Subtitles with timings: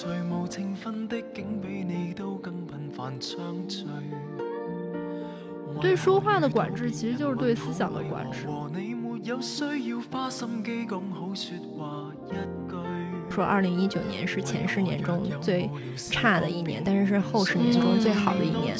[0.00, 3.84] 最无情分的，竟比你都更频繁相聚。
[5.80, 8.46] 对说话的管制，其实就是对思想的管制。
[8.46, 12.36] 和你没有需要花心机讲好说话一句。
[13.28, 18.76] 说二零一九年是前十年中最差的一年，但是是后十年中最好的一年。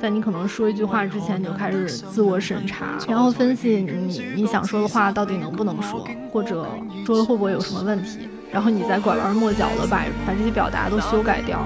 [0.00, 6.66] 在你可能说一句话之前，你就开始自我审查，然后分析你你想说的话到底能不能说，或者
[7.04, 11.60] 说了会不会有什么问题，然后你再拐弯抹角的把把这些表达都修改掉，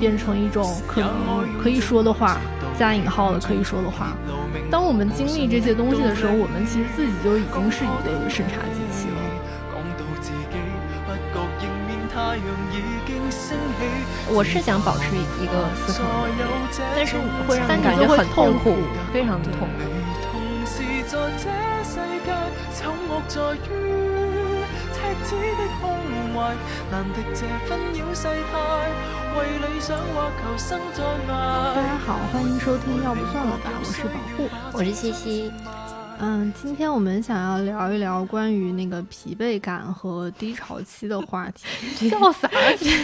[0.00, 1.10] 变成一种可能
[1.62, 2.36] 可以说的话，
[2.78, 4.16] 加引号的可以说的话。
[4.70, 9.14] 当我们经历这些东西的时候，我们其实自己就已经是一个审查机器了。
[14.30, 16.26] 我是想保持一个思考
[16.94, 17.16] 但是
[17.46, 18.76] 会让感觉很痛苦，
[19.12, 19.82] 非常的痛苦。
[20.28, 21.48] 同时在这
[21.82, 22.28] 世界，
[22.76, 25.88] 丑恶在于赤子的胸
[26.34, 26.52] 怀，
[26.90, 28.52] 难敌这纷扰世态，
[29.38, 31.30] 为理想或求生在大。
[31.74, 34.50] 家好，欢迎收听，要不算了吧，我是保护。
[34.72, 35.52] 我是西西，
[36.20, 41.64] 嗯，今天我们想要聊一聊关于那个疲惫感和低潮期的话题。
[42.10, 42.50] 笑啥？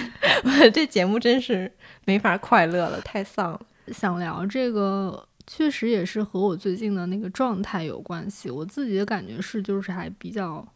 [0.74, 1.70] 这节目真是
[2.04, 3.60] 没法快乐了，太丧了。
[3.92, 8.50] 想聊这个，确实也是和我最近的那个状态有关系。
[8.50, 10.66] 我自己的感觉是，就是还比较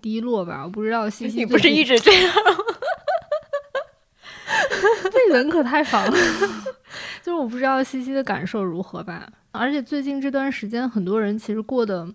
[0.00, 0.62] 低落吧。
[0.62, 2.56] 我不知道西西你不是一直直这样吗？
[5.10, 6.16] 这人可太烦了。
[7.22, 9.28] 就是我不知道西西的感受如何吧。
[9.58, 12.08] 而且最近这段时间，很多人其实过得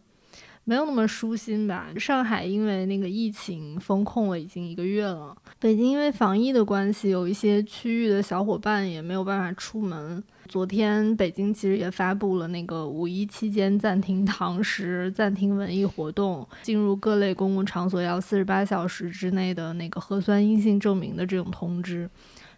[0.64, 1.90] 没有那么舒心吧。
[1.98, 10.24] 上海因为那个疫情封控了已经一个月了，北京因为防疫的关系，有一些区域的小伙伴也没有办法出门。
[10.48, 22.10] 昨天北京其实也发布了那个五一期间暂停堂食、暂停文艺活动，进入各类公共场所要四十八小时之内的那个核酸阴性证明的这种通知。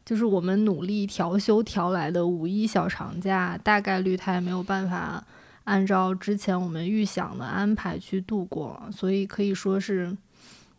[0.06, 5.21] 就是我们努力调休调来的五一小长假，大概率它也没有办法
[5.64, 10.15] 按照之前我们预想的安排去度过，所以可以说是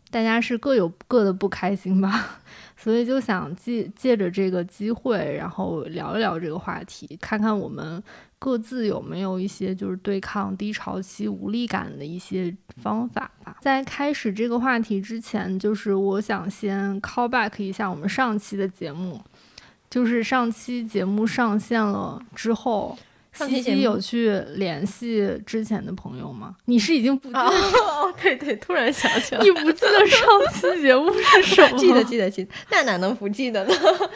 [0.09, 2.39] 大家是各有各的不开心吧。
[2.79, 8.01] 所以就想借借着这个机会，然后聊一聊这个话题，看看我们
[8.39, 13.57] 各自有没有一些就是对抗低潮期无力感的一些方法吧。
[13.61, 19.21] 在开始这个话题之前，就是我想先 call back 一下我们上期的节目，
[19.89, 22.97] 就是上期节目上线了之后。
[23.33, 26.55] 西西有去联系之前的朋友吗？
[26.65, 31.77] 你是已经不记得，哦，对对，突然想起来你不记得上期节目是什么 吗？
[31.77, 33.73] 记得记得记得，那哪能不记得呢？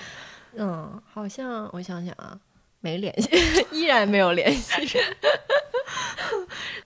[0.58, 2.36] 嗯，好像我想想啊，
[2.82, 3.30] 没联系，
[3.72, 4.74] 依然没有联系。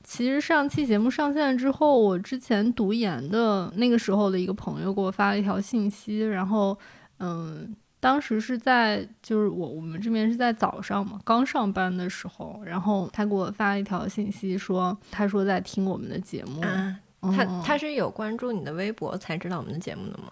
[0.03, 6.77] 其实上期节目上线之后，我之前读研的那个时候的一个朋友给我发了一条信息，然后
[7.19, 20.31] 嗯，当时是在就是我我们这边是在早上嘛，刚上班的时候，然后他给我发了一条信息说，他说在听我们的节目，啊，嗯他他是有关注你的微博才知道我们的节目的吗？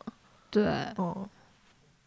[0.50, 0.66] 对，
[0.96, 1.28] 哦，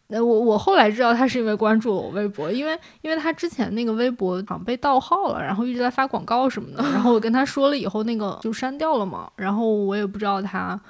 [0.08, 10.80] 那我我后来知道他是因为关注了我微博，因为因为他之前那个微博好像被盗号了，然后一直在发广告什么的，然后我跟他说了以后，那个就删掉了嘛，然后我也不知道他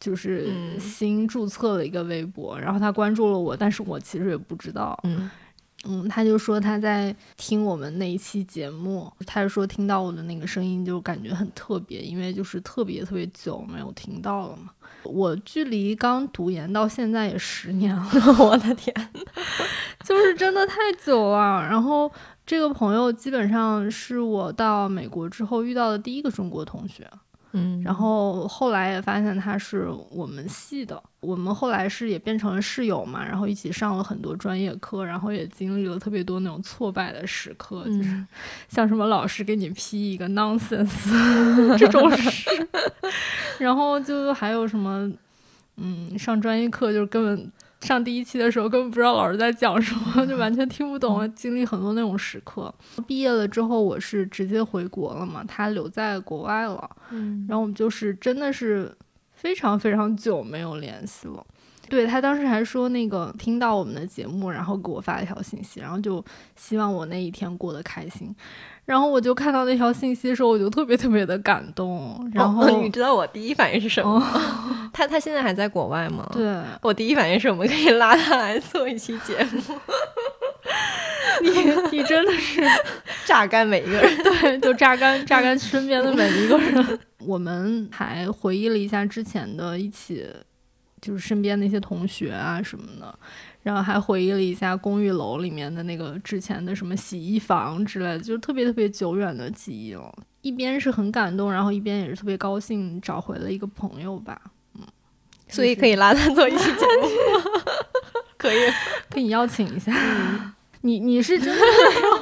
[0.00, 0.80] 就是嗯。
[0.80, 5.30] 新注册了一个微博，然后他关注了我，但是我其实也不知道，嗯，
[5.84, 14.70] 嗯，他就说他在听我们那一期节目，他就说听到我的那个声音就感觉很特别，因为就是特别特别久没有听到了嘛。
[15.04, 18.94] 我距离刚读研到现在也十年了， 我的天，
[20.04, 21.60] 就是真的太久了。
[21.60, 22.10] 然后
[22.46, 27.10] 这个朋友基本上是我到美国之后遇到的第一个中国同学，
[27.52, 38.26] 嗯然后后来也发现他是我们系的，我们后来是也变成了室友嘛，然后一起上了很多专业课，然后也经历了特别多那种挫败的时刻，就是嗯
[38.68, 40.88] 像什么老师给你批一个 nonsense
[41.76, 42.50] 这种事，
[43.58, 45.10] 然后就还有什么，
[45.76, 47.52] 嗯，上专业课就是根本。
[47.82, 52.72] 上第一期的时候根本不知道老师在讲什么， 就完全听不懂，经历很多那种时刻。
[53.06, 56.88] 毕业了之后，我是直接回国了嘛，他留在国外了。
[57.10, 58.90] 嗯然后我们就是真的是
[59.32, 61.44] 非常非常久没有联系了。
[61.92, 66.24] 对他当时还说那个听到我们的节目，然后给我发了一条信息，然后就
[66.56, 68.34] 希望我那一天过得开心。
[68.86, 72.30] 然后我就看到那条信息的时候，我就特别特别的感动。
[72.32, 74.26] 然后、 哦你知道我第一反应是什么吗？
[74.34, 79.60] 哦，他他现在还在国外吗？，对我第一反应是我们可以拉他来做一期节目，
[81.44, 82.62] 你，你真的是
[83.26, 84.22] 榨干每一个人。
[84.22, 86.98] 对，就榨干榨干身边的每一个人。
[87.18, 90.26] 我们还回忆了一下之前的一起
[91.02, 93.18] 就是身边那些同学啊什么的，
[93.62, 100.10] 然后还回忆了一下公寓楼里面的那个之前的什么洗衣房之类的，就是特别特别久远的记忆了。
[100.40, 104.40] 一边是很感动，然后一边也是特别高兴找回了一个朋友吧。
[104.74, 104.80] 嗯，
[105.48, 107.08] 所以可以拉他做一期节目，
[108.38, 108.58] 可以
[109.10, 109.92] 可以邀请一下。
[110.80, 112.18] 你你是真的没有，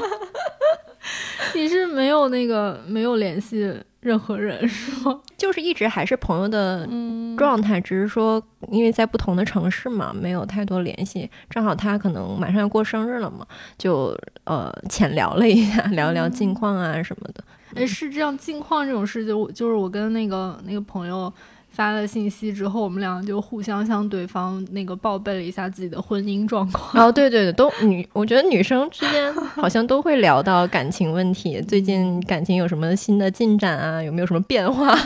[1.63, 5.21] 你是没有那个没有联系任何人是吗？
[5.37, 11.29] 就是一直还是朋友的嗯，状态，只是说因为在不同的城市嘛，没有太多联系。
[11.49, 13.47] 正好他可能马上要过生日了嘛，
[13.79, 17.45] 就呃浅聊了一下，聊聊近况啊什么的。
[17.75, 21.33] 哎，是这样，近况这种事情，我就是我跟那个那个朋友
[21.71, 27.07] 发了信息之后，我们两个就互相向对方那个报备了一下自己的婚姻状况。
[27.07, 34.03] 哦，对对对，都女，我觉得女生之间好像都会聊到感情问题，最近感情有什么新的进展啊？
[34.03, 34.95] 有没有什么变化？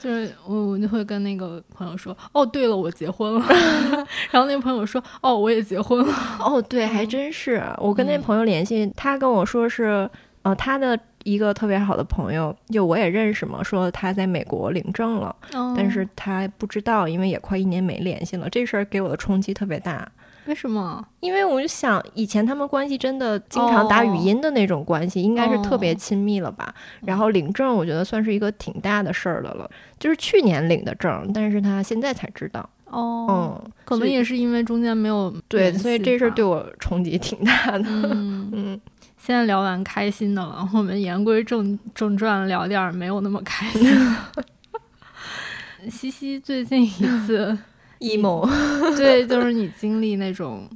[0.00, 3.46] 就是我我就会跟那个朋友说，哦，对了，我结婚了。
[4.32, 6.12] 然后那个朋友说，哦，我也结婚了。
[6.40, 7.62] 哦，对，还真是。
[7.78, 10.10] 我跟那朋友联系，他跟我说是，
[10.42, 15.34] 呃，他的一个特别好的朋友，就我也认识嘛，说他在美国领证了，
[15.76, 18.48] 但是他不知道，因为也快一年没联系了。
[18.50, 20.10] 这事儿给我的冲击特别大，
[20.46, 21.04] 为什么？
[21.20, 26.74] 因为我就想，以前他们关系真的经常打语音的那种关系，应该是特别亲密了吧？
[27.02, 32.68] 然后领证，我觉得算是一个挺大的事儿的了，就是去年领的证，但是他现在才知道。
[32.90, 33.26] 哦，
[33.64, 37.84] 嗯，可能也是因为中间没有对，所以这事儿对我冲击挺大的。
[37.86, 38.80] 嗯， 嗯，
[39.24, 44.44] 现在聊完开心的了，我们言归正正传，聊点儿没有那么开心的。
[45.88, 46.88] 西西最近一
[47.24, 47.56] 次
[48.02, 48.44] emo，
[48.98, 50.68] 对，就是你经历那种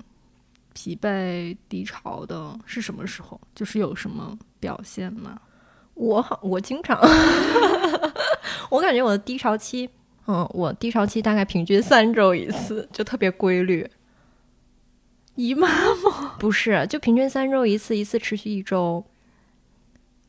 [0.74, 3.40] 疲惫低潮的是什么时候？
[3.52, 5.36] 就是有什么表现吗？
[5.94, 6.96] 我好，我经常，
[8.70, 9.90] 我感觉我的低潮期，
[10.28, 13.84] 嗯，我低潮期大概平均三周一次，就特别规律。
[15.36, 19.04] 姨妈吗 不是，就平均三周一次，一次持续一周。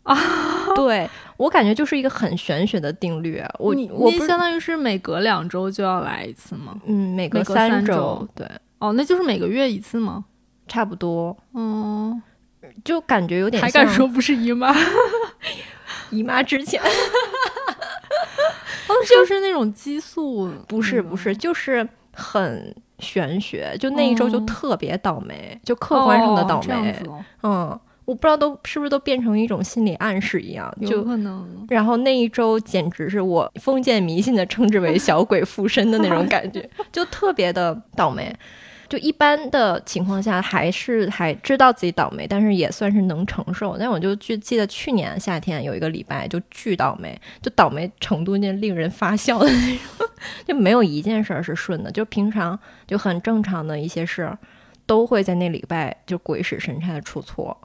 [0.04, 0.16] 啊，
[0.76, 3.44] 对我感觉就是一个很玄学的定律。
[3.60, 6.80] 我你我不相当于是每隔两周就要来一次吗？
[6.86, 8.50] 嗯，每隔每隔三周，对，
[8.80, 10.24] 哦，那就是每个月一次吗？
[10.68, 12.22] 差不多，嗯，
[12.86, 14.74] 就感觉有点还敢说不是姨妈？
[16.12, 16.88] 姨妈之前，哦，
[19.10, 26.96] 就是那种激素，不是不是，就是很玄学，就那一周就嗯特别倒霉，就客观上的倒霉。
[27.44, 31.46] 嗯，我不知道都是不是都变成一种心理暗示一样，就可能。
[31.70, 38.34] 然后那一周简直是我封建迷信的称之为小鬼附身的那种感觉， 就特别的倒霉。
[38.90, 43.78] 就一般的情况下，还是还知道自己倒霉，但是也算是能承受。
[43.78, 50.08] 但我就记记得去年夏天有一个礼拜就巨倒霉，就倒霉程度那令人发笑的那种，
[50.48, 51.92] 就没有一件事儿是顺的。
[51.92, 54.38] 就平常就很正常的一些事儿，
[54.86, 57.58] 都会在那礼拜就鬼使神差的出错。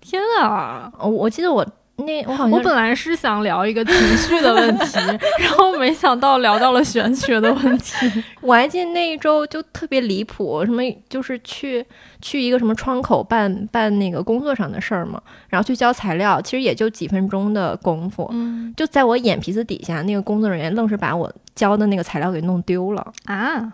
[0.00, 0.92] 天啊！
[1.00, 1.66] 我，我记得我
[1.98, 4.98] 那我好像我本来是想聊一个情绪的问题，
[5.42, 7.94] 然后没想到聊到了玄学的问题。
[8.40, 11.84] 我还记得那一周就特别离谱，什么就是去
[12.22, 23.72] 去一个什么窗口办办那个工作上的事儿嘛，然后去交材料，其实也就几分钟的功夫，嗯就在我眼皮子底下，那个工作人员愣是把我交的那个材料给弄丢了，啊，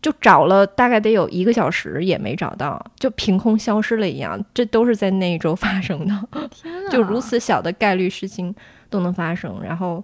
[0.00, 6.48] 就找了大概得有一个小时也没找到，就凭空消失了一样，这都是在那一周发生的。
[6.90, 8.54] 就如此小的概率事情
[8.88, 10.02] 都能发生，然后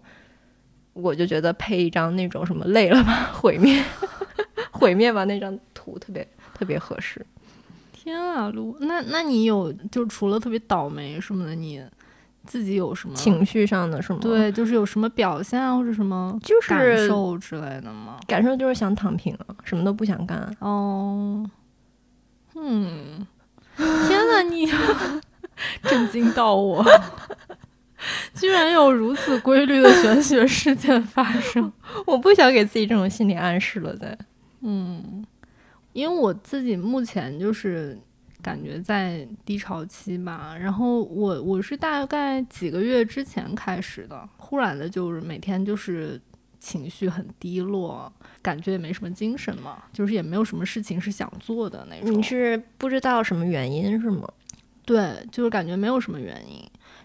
[0.92, 3.82] 我就觉得配一张那种什么累了吧，毁灭，
[4.72, 6.26] 毁灭吧那张图特别
[6.58, 7.24] 特别合适。
[7.92, 11.82] 天啊，卢，那那你有就除了特别倒霉什么的，你
[12.46, 18.18] 自己有什么情绪上的是吗？，对，就是有什么表现啊，或者什么就是感受之类的吗？
[18.26, 20.38] 感受就是想躺平啊，什么都不想干。
[20.60, 21.44] 哦，
[22.54, 23.26] 嗯，
[23.76, 24.66] 天哪，你
[25.84, 26.84] 震惊到我，
[28.34, 31.72] 居然有如此规律的玄学事件发生。
[32.06, 34.16] 我不想给自己这种心理暗示了，再
[34.60, 35.24] 嗯，
[35.92, 37.98] 因为我自己目前就是
[38.44, 46.20] 感觉在低潮期吧，然后我我是大概几个月之前开始的，忽然的就是每天就是
[46.60, 52.12] 情绪很低落，感觉也没什么精神嘛，就是也没有什么事情是想做的那种。
[52.12, 54.28] 你是不知道什么原因是吗？
[54.84, 56.62] 对，就是感觉没有什么原因。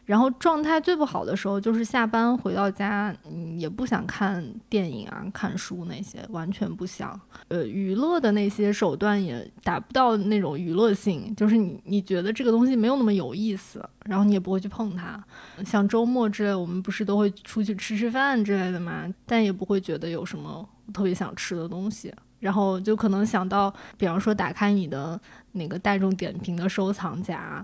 [0.10, 7.22] 然后状态最不好的时候就是下班回到家，嗯，也不想看电影啊、看书那些，完全不想。
[7.48, 15.24] 呃，娱乐的那些手段也达不到那种娱乐性，就是你你觉得这个东西没有那么有意思，然后你也不会去碰它。
[15.63, 22.12] 像周末之类，我们不是都会出去吃吃饭之类的嘛，但也不会觉得有什么特别想吃的东西。
[22.39, 27.63] 然后就可能想到，比方说打开你的那个大众点评的收藏夹。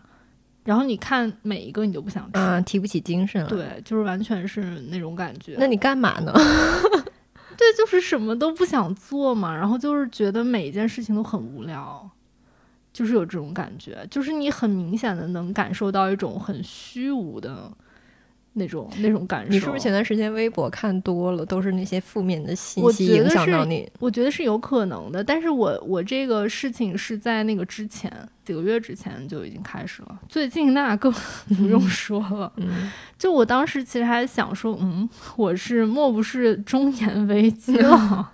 [0.66, 3.48] 然后你看每一个你都不想吃，嗯，提不起精神了。
[3.48, 5.56] 对，就是完全是那种感觉。
[5.58, 6.34] 那你干嘛呢？
[7.56, 12.10] 对，就是什么都不想做嘛，然后就是觉得每一件事情都很无聊，
[12.92, 17.72] 就是有这种感觉，就是你很明显的能感受到一种很虚无的。
[18.58, 23.90] 那种那种感受，你是不是前段时间微博看多了，都是那些负面的信息影响到你？
[24.00, 28.12] 我觉得是有可能的，但是我我这个事情是在那个之前
[28.46, 31.12] 几个月之前就已经开始了，最近那更
[31.58, 32.52] 不用说了。
[32.56, 38.32] 嗯， 就我当时其实还想说，嗯，我是莫不是中年危机 了？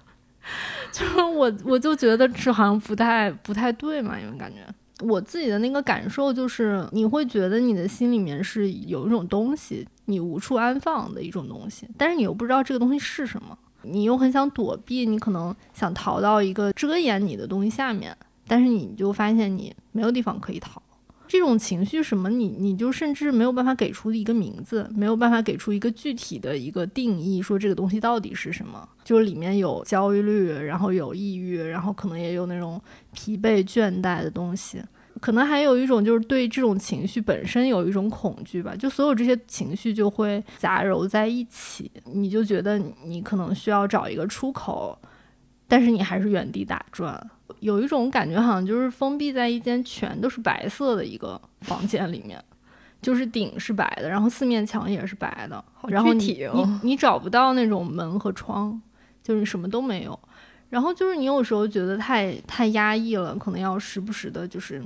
[0.92, 4.58] 就是我我就觉得这好像不太不太对嘛，因为感觉。
[5.04, 18.16] 我自己的那个感受就是，你会觉得你的心里面是有一种东西，你无处安放的一种东西，但是你又不知道这个东西是什么，你又很想躲避，你可能想逃到一个遮掩你的东西下面，
[18.46, 20.82] 但是你就发现你没有地方可以逃。
[21.28, 28.86] 这种情绪什么，你你就甚至没有办法给出一个名字，没有办法给出一个具体的一个定义，说这个东西到底是什么？
[29.06, 32.82] 就里面有焦虑，然后有抑郁，然后可能也有那种
[33.14, 34.84] 疲惫倦怠的东西，
[35.22, 38.76] 可能还有一种就是对这种情绪本身有一种恐惧吧。
[38.76, 45.00] 就所有这些情绪就会杂糅在一起，你就觉得你可能需要找一个出口，
[45.68, 47.30] 但是你还是原地打转。
[47.60, 52.44] 有一种感觉，好像就是封闭在一间全都是白色的一个房间里面，
[53.02, 58.82] 就是顶是白的，然后四面墙也是白的，然后你你你找不到那种门和窗，
[59.22, 60.20] 就是什么都没有。
[60.70, 64.82] 然后就是你有时候觉得太太压抑了，可能要时不时的，就是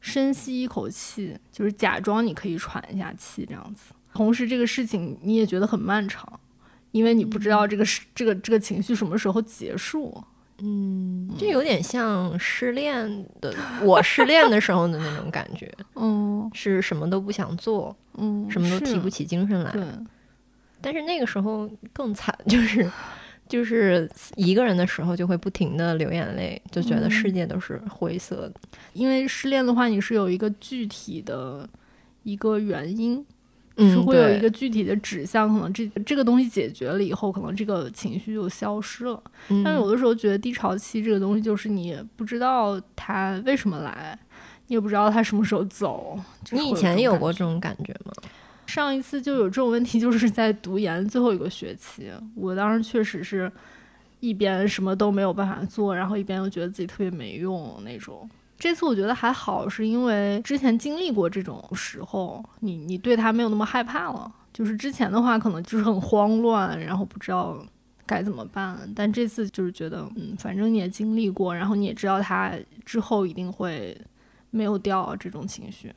[0.00, 3.94] 深吸一口气，就是假装你可以喘一下气这样子。
[4.12, 6.40] 同时，这个事情你也觉得很漫长，
[6.90, 10.22] 因为你不知道这个是这个这个情绪什么时候结束。
[10.62, 19.70] 嗯，这有点像失恋的我失恋的时候的那种感觉， 嗯，是什么都不想做，嗯，什么都提不起精神来。
[19.70, 19.82] 对，
[20.82, 22.90] 但是那个时候更惨，就是
[23.50, 28.54] 就是一个人的时候就会不停的流眼泪，就觉得世界都是灰色的。
[28.94, 31.68] 因为失恋的话，你是有一个具体的
[32.22, 33.22] 一个原因。
[33.78, 39.22] 是会有一个具体的指向，可能这这个东西解决了以后，可能这个情绪就消失了。
[39.64, 44.18] 但有的时候觉得低潮期这个东西，就是你不知道它为什么来，
[44.66, 46.18] 你也不知道它什么时候走。
[46.50, 48.12] 你以前有过这种感觉吗？
[48.70, 53.50] 上一次就有这种问题，就是在读研最后一个学期，我当时确实是
[54.20, 58.30] 一边什么都没有办法做，然后一边又觉得自己特别没用那种。
[58.56, 64.32] 这次我觉得还好，是因为之前经历过这种时候，你你对他没有那么害怕了。
[64.52, 67.56] 就是之前的话，可能就是很慌乱，然后不知道
[68.04, 68.78] 该怎么办。
[68.94, 72.52] 但这次就是觉得，嗯，反正你也经历过，然后你也知道他
[72.84, 73.96] 之后一定会
[74.50, 75.90] 没有掉这种情绪，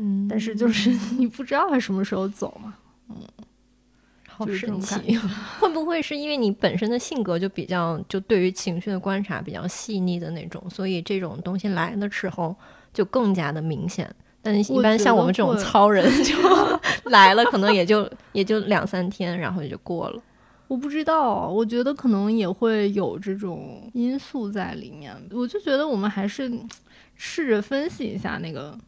[0.00, 2.74] 嗯，但是就是 你不知道他什么时候走嘛，
[3.10, 3.16] 嗯。
[4.26, 5.18] 好神奇，
[5.60, 12.56] 会不会是因为你本身的性格就比较，就对于情绪的观察比较细腻的那种，所以这种东西来的时候
[12.90, 14.10] 就更加的明显。
[14.40, 16.34] 但一般像我们这种糙人， 就
[17.10, 20.22] 来了可能也就也就两三天，然后也就过了。
[20.68, 25.14] 我不知道，我觉得可能也会有这种因素在里面。
[25.32, 26.50] 我就觉得我们还是
[27.14, 28.78] 试着分析一下那个。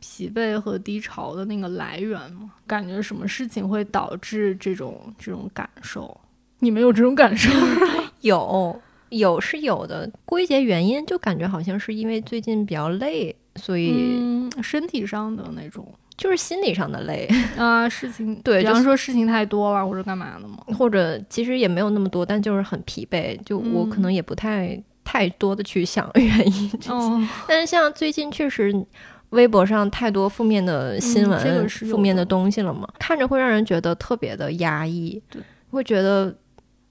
[0.00, 2.50] 疲惫和低潮的那个来源吗？
[2.66, 6.18] 感觉什么事情会导致这种这种感受？
[6.58, 7.50] 你们有这种感受？
[8.20, 10.10] 有，有是有的。
[10.24, 17.26] 归结原因，就感觉好像是因为最近比较累，所以身体上的那种，就是心理上的累
[17.56, 17.88] 啊。
[17.88, 20.58] 事情对，比方说事情太多了，或者干嘛的吗？
[20.76, 23.38] 或者其实也没有那么多，但就是很疲惫。
[23.44, 27.28] 就我可能也不太太多的去想原因这些。
[27.48, 28.84] 但是像最近确实。
[29.30, 32.88] 微博上太多负面的新闻、负面的东西了嘛？
[32.98, 36.34] 看着会让人觉得特别的压抑，对，会觉得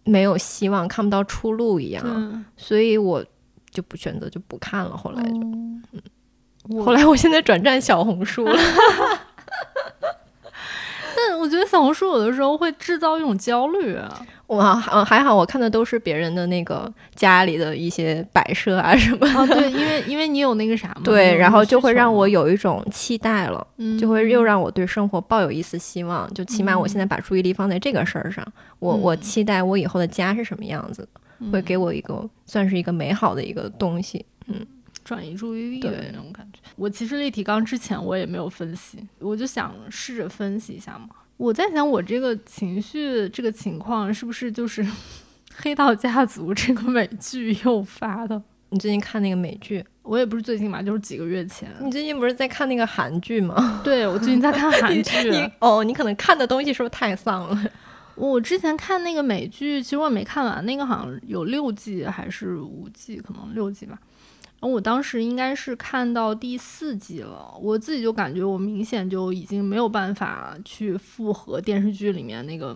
[0.03, 3.23] 没有希望、看不到出路一样，所以我
[3.69, 4.95] 就不选择就不看了。
[4.95, 8.57] 后来就，嗯，后来我现在转战小红书了。
[11.39, 13.95] 但我觉得小红书有的时候会制造一种焦虑。
[14.47, 19.27] 哇，还还好，我看的都是别人的那个家里的一些摆设啊什么。
[19.27, 21.01] 啊，对，因为因为你有那个啥嘛。
[21.05, 26.27] 对，然后就会让我有有一种期待了，嗯就会又让我对生活抱有一丝希望。
[26.33, 28.43] 就起码我现在把注意力放在这个事儿上，
[28.79, 34.25] 我我嗯期待我以后的家是什么样子的，会给我一个算是一个美好的一个东西。
[34.47, 34.65] 嗯
[35.05, 36.59] 转移注意力对的那种感觉。
[36.75, 41.09] 我其实立体纲之前我也没有分析，我就想试着分析一下嘛。
[41.39, 44.83] 我在想，我这个情绪这个情况是不是就是
[45.55, 48.43] 《黑道家族》这个美剧诱发的？
[48.71, 49.81] 你最近看那个美剧？
[50.03, 51.73] 我也不是最近吧，就是几个月前。
[51.79, 53.79] 你最近不是在看那个韩剧吗？
[53.85, 57.65] 对我最近在看韩剧，哦，你可能看的东西是不是太丧了？
[58.15, 63.97] 我之前看那个美剧，其实我也没看完，那个好像有六季还是五季，可能六季吧。
[64.61, 72.75] 然后我当时应该是看到第四季了，我自己就感觉我明显就已经没有办法去复合电视剧里面那个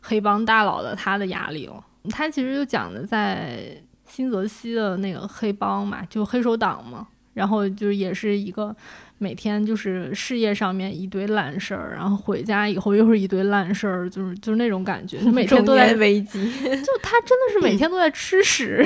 [0.00, 1.84] 黑帮大佬的他的压力了。
[2.10, 3.76] 他其实就讲的在
[4.06, 8.74] 新泽西的那个黑帮嘛，就黑手党嘛，然后就也是一个
[9.24, 16.44] 每天就是事业上面一堆烂事儿，然后回家以后又是一堆烂事儿，就是就是那种感觉， 就每天都在危机。
[16.60, 18.84] 就他真的是每天都在吃屎，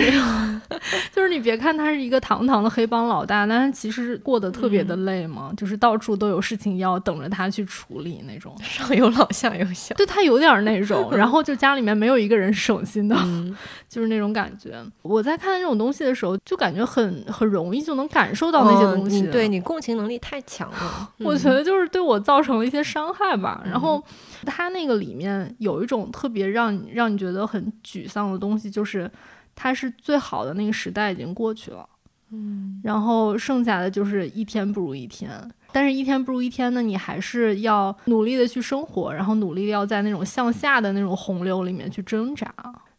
[1.13, 8.55] 就是你别看他是一个堂堂的黑帮老大，但是其实过得特别的累嘛，就是到处都有事情要等着他去处理那种。
[8.63, 9.95] 上有老下有小。
[9.97, 13.57] 对他有点那种， 然后就家里面没有一个人是省心的，嗯，
[13.89, 14.73] 就是那种感觉。
[15.03, 19.23] 我在看这种东西的时候，就感觉很很容易就能感受到那些东西。
[19.29, 21.13] 对你共情能力太强了。
[21.25, 23.63] 我觉得就是对我造成了一些伤害吧。
[23.65, 24.03] 然后
[24.45, 29.11] 它那个里面有一种特别让你让你觉得很沮丧的东西，就是
[29.55, 31.89] 它是最好的那个时代已经过去了，
[32.31, 35.31] 嗯，然后剩下的就是一天不如一天。
[35.71, 42.53] 但是，一天不如一天呢，你还是要努力的去生活，然后努力地要在那种向下的那种洪流里面去挣扎。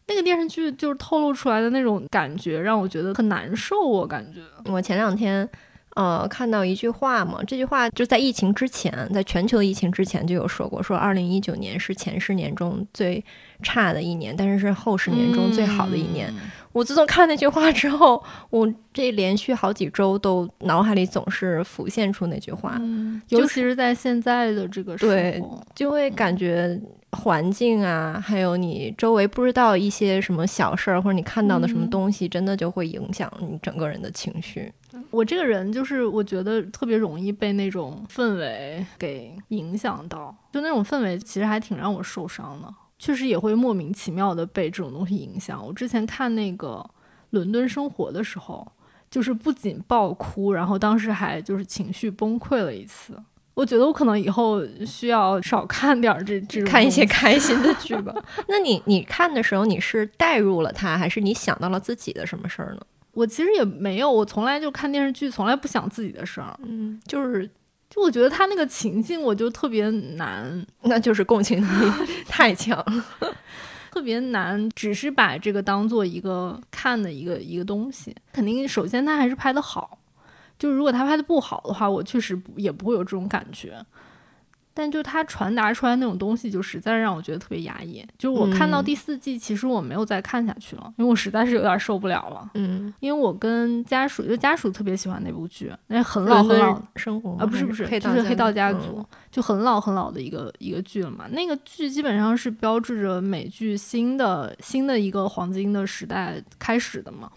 [0.06, 3.80] 那个电视剧就是透露出来的那种感觉，让我觉得很难受。
[3.80, 5.48] 我感觉，我前两天。
[5.96, 13.22] 呃，看到一句话嘛，这句话就在疫情之前，在全球疫情之前就有说过，说二零一九年是前十年中最
[13.62, 16.28] 差的一年，但是是后十年中最好的一年。
[16.30, 26.80] 嗯我自从看那句话之后，我这连续好几周都脑海里总是浮现出那句话，嗯，就是尤其是在现在的这个时对候，就会感觉
[27.10, 34.72] 环境啊，还有你周围不知道一些什么小事儿，或者你看到的什么嗯东西，真的就会影响你整个人的情绪。
[35.10, 45.64] 我这个人就是我觉得特别容易被那种氛围给影响到，就那种氛围其实还挺让我受伤的，确实也会莫名其妙的被这种东西影响。
[45.64, 46.84] 我之前看那个
[47.30, 48.70] 《伦敦生活》的时候，
[49.10, 53.20] 就是不仅爆哭，然后当时还就是情绪崩溃了一次。
[53.54, 58.14] 我觉得我可能以后需要少看点儿这这种看一些开心的剧吧。
[58.48, 62.80] 那你你看的时候，你是带入了他，还是你想到了自己的什么事儿呢？
[63.12, 66.58] 我其实也没有，我从来就看电视剧，从来不想自己的事儿。
[66.62, 67.48] 嗯，就是
[67.88, 71.92] 就我觉得他那个情境，我就特别难，那就是共情能力
[72.28, 73.04] 太强了。
[73.90, 78.14] 特别难，只是把这个当做一个看的一个一个东西。
[78.32, 79.98] 肯定，首先他还是拍的好，
[80.56, 83.84] 就如果他拍的不好的话，我确实也不会有这种感觉。
[84.80, 88.02] 但就他传达出来那种东西，就实在让我觉得特别压抑。
[88.16, 92.50] 就是我看到嗯第四季，其实我没有再看下去了，因为我实在是有点受不了了。
[92.54, 101.26] 嗯，因为我跟家属，就家属特别喜欢那部剧，那很老很老生活吗啊，不是不是，就是黑道家族族，就很老很老的一个一个剧了嘛。
[101.30, 107.30] 那个剧基本上是标志着美剧新的新的一个黄金的时代开始的嘛。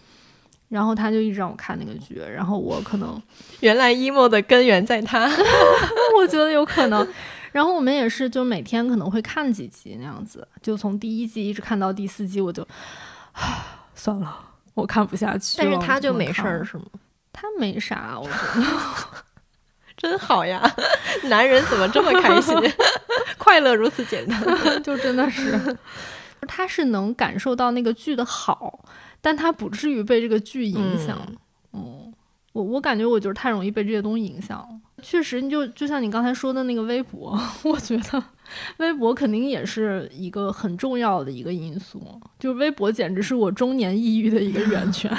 [0.70, 3.22] 然后他就一直让我看那个剧，然后我可能
[3.60, 5.30] 原来 emo 的根源在他。
[6.18, 7.06] 我觉得有可能。
[7.54, 12.66] 然后我们也是，就每天可能会看几集那样子，就从第一季一直看到第四季，我就
[13.94, 14.36] 算了，
[14.74, 15.64] 我看不下去了。
[15.64, 16.84] 但是他就没事儿是吗？
[17.32, 18.66] 他没啥，我觉得。
[19.96, 20.60] 真好呀，
[21.30, 22.52] 男人怎么这么开心？
[23.38, 24.42] 快乐如此简单。
[24.82, 25.78] 就真的是，
[26.48, 28.84] 他是能感受到那个剧的好，
[29.20, 31.16] 但他不至于被这个剧影响。
[31.72, 32.12] 嗯，
[32.52, 34.66] 我我感觉我就是太容易被这些东西影响了。
[35.06, 38.24] 确实，你就就像你刚才说的那个微博， 我觉得
[38.78, 42.02] 微博肯定也是一个很重要的一个因素。
[42.38, 45.14] 就是微博简直是我中年抑郁的一个源泉。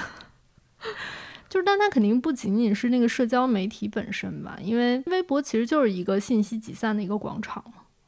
[1.48, 7.64] 就是，但它肯定不仅仅是那个社交媒体本身吧，因为微博其实就是一个信息集散的一个广场。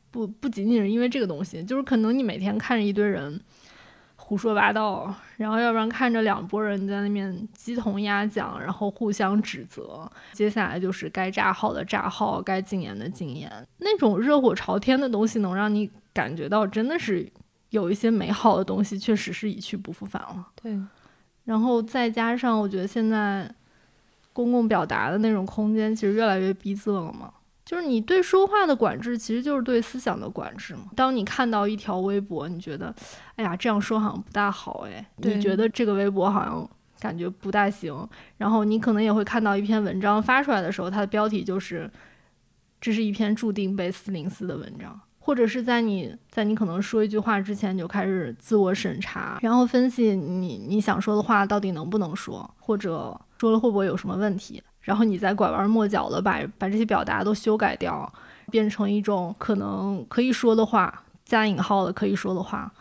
[0.10, 3.40] 不不仅仅是因为这个东西，就是可能你每天看着一堆人
[4.28, 10.06] 胡说八道，然后要不然看着两拨人在那边鸡同鸭讲，然后互相指责。
[10.34, 17.26] 接下来就是该炸号的炸号，该禁言的禁言，那种热火朝天的东西，能让你感觉到真的是
[17.70, 20.46] 有一些美好的东西，确实是一去不复返了。
[20.62, 20.78] 对，
[21.46, 23.50] 然后再加上，我觉得现在
[24.34, 27.32] 公共表达的那种空间其实越来越逼仄了嘛。
[27.68, 30.84] 就是你对说话的管制，其实就是对思想的管制嘛。
[30.96, 32.96] 当你看到一条微博，你觉得，
[33.36, 36.70] 哎呀，这样说好像不大好，哎，你觉得这个微博好像
[37.02, 41.92] 感觉不大行，然后你可能也会看到一篇文章发出来的时候，它的标题就是，
[42.80, 44.98] 这是一篇注定被四零四的文章。
[45.20, 58.10] 或者是在你在你可能说一句话之前，你就开始自我审查，然后分析你你想说的话到底能不能说，或者说了会不会有什么问题，然后你再拐弯抹角的把把这些表达都修改掉，
[58.50, 62.72] 变成一种可能可以说的话，加引号的可以说的话。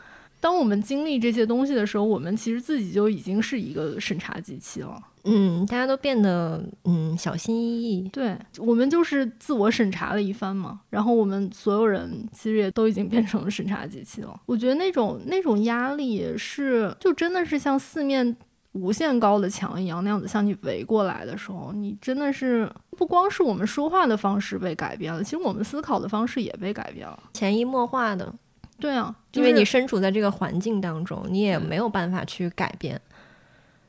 [0.40, 4.96] 当我们经历这些东西的时候，我们其实自己就已经是一个审查机器了。
[5.24, 8.08] 嗯，大家都变得嗯小心翼翼。
[8.10, 14.40] 对我们就是自我审查了一番嘛，然后我们所有人其实也都已经变成了审查机器了。
[14.46, 18.36] 我觉得那种那种压力是，就真的是像四面
[18.76, 27.18] 无限高的墙一样那样子向你围过来的时候，你真的是不光是我们说话的方式被改变了，其实我们思考的方式也被改变了。
[27.32, 28.32] 潜移默化的，
[28.78, 33.02] 对啊，就是因为你身处在这个环境当中，你也没有办法去改变，啊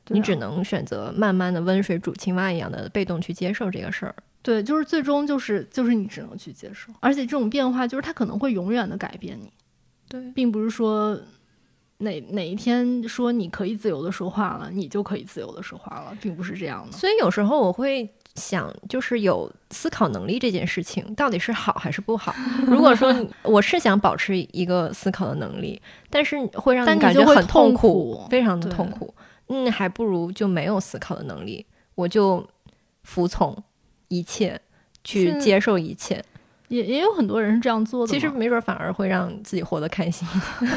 [0.08, 4.14] 你只能选择慢慢的温水煮青蛙一样的被动去接受这个事儿。
[4.40, 9.52] 对，就是最终就是就是你只能去接受，而且这种变化就是它可能会永远的改变你。
[10.08, 11.20] 对，并不是说
[11.98, 16.96] 哪哪一天说你可以自由的说话了，你就可以自由的说话了，并不是这样的。
[16.96, 22.32] 所以有时候我会想，就是有思考能力这件事情到底是好还是不好？
[22.66, 29.12] 如果说我是想保持一个思考的能力，但是会让你感觉很痛苦，非常的痛苦。
[29.48, 32.46] 嗯，还不如就没有思考的能力，我就
[33.02, 33.56] 服从
[34.08, 34.60] 一切，
[35.02, 36.24] 去接受一切。
[36.68, 38.12] 也也有很多人是这样做的。
[38.12, 40.28] 其实没准反而会让自己活得开心。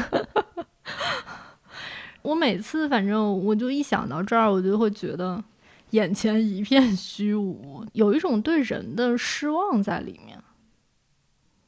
[2.22, 5.42] 我每次反正我就一想到这儿，我就会觉得
[5.90, 10.38] 眼前一片虚无，有一种对人的失望在里面。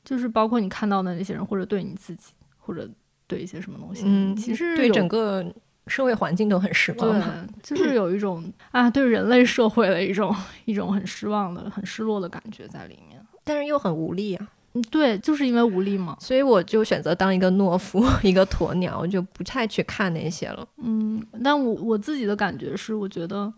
[0.05, 2.87] 就是包括你看到的那些人，或者对你自己，或者
[3.27, 5.43] 对一些什么东西，嗯，其实对整个
[5.87, 13.19] 社会环境都很失望就是有一种啊，对人类社会的一种一种很失望的、很失落的感觉在里面。
[13.43, 14.49] 但是又很无力啊，嗯，
[14.91, 16.17] 对，就是因为无力嘛。
[16.21, 20.67] 所以我就选择当一个懦夫， 一个鸵鸟，我就不太去看那些了。
[20.79, 23.53] 嗯，但我我自己的感觉是，我觉得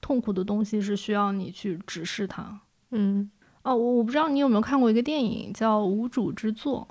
[0.00, 2.60] 痛苦的东西是需要你去直视它。
[2.90, 3.30] 嗯，
[3.62, 6.88] 哦，我我不知道你有没有看过一个电影叫《无主之作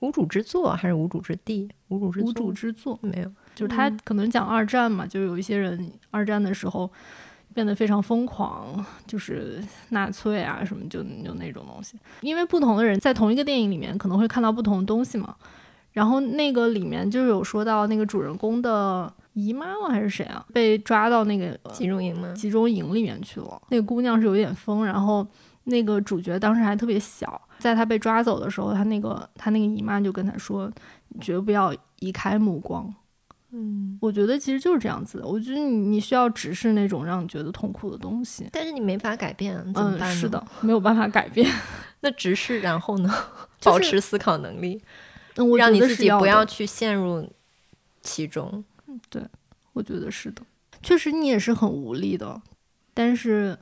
[0.00, 1.68] 无主之作还是无主之地？
[1.88, 3.32] 无主》，之无主之作没有。
[3.54, 6.88] 就是他嗯可能讲二战嘛，就是有一些人二战的时候
[7.58, 11.98] 变得非常疯狂，就是纳粹啊什么就就那种东西。
[12.20, 15.34] 因为不同的人在同一个电影里面可能会看到不同的东西嘛。
[15.90, 22.32] 然后那个里面就有说到那个主人公的姨妈吗还是谁啊，被抓到那个集中营吗？
[22.32, 23.60] 集中营里面去了。
[23.70, 25.26] 那个姑娘是有点疯，然后
[25.64, 30.70] 那个主角当时还特别小，在她被抓走的时候，她那个她那个姨妈就跟她说
[31.10, 32.94] ：“你绝不要移开目光。”
[33.52, 35.26] 嗯，我觉得其实就是这样子的。
[35.26, 38.46] 我觉得你你需要直视那种让你觉得痛苦的东西。
[38.52, 40.14] 但是你没法改变，怎么嗯，办呢？
[40.14, 41.50] 是的，没有办法改变。
[42.00, 43.08] 那直视，然后呢？
[43.60, 44.80] 就是保持思考能力，
[45.36, 47.28] 嗯，我让你自己不要去陷入
[48.02, 48.62] 其中。
[49.10, 49.22] 对
[49.72, 50.42] 我觉得是的，
[50.82, 52.40] 确实你也是很无力的，
[52.94, 53.58] 但是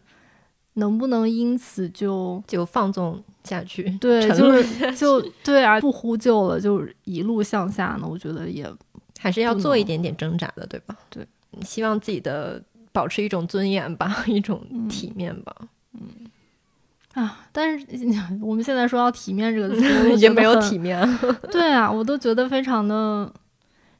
[0.75, 8.07] 能不能因此就就放纵下去，对，就是就对啊，不呼救了，就一路向下呢？
[8.07, 8.71] 我觉得也
[9.19, 10.97] 还是要做一点点挣扎的，对吧？
[11.11, 11.27] 对，
[11.63, 15.55] 希望自己的保持一种尊严吧， 一种嗯体面吧，
[15.95, 16.31] 嗯
[17.15, 17.87] 啊，但是
[18.43, 21.01] 我们现在说到体面这个词， 我都也没有体面。
[21.51, 23.33] 对啊，我都觉得非常的，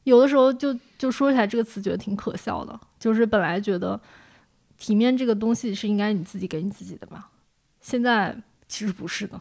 [0.05, 2.79] 有的时候就就说起来这个词，觉得挺可笑的。
[2.99, 3.99] 就是本来觉得
[4.79, 7.31] 体面这个东西是应该你自己给你自己的吧，
[7.81, 8.37] 现在
[8.69, 9.41] 其实不是的。